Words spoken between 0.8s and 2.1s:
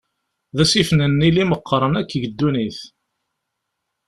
n Nnil i imeqqren